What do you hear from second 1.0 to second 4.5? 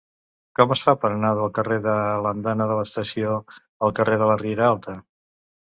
per anar del carrer de l'Andana de l'Estació al carrer de la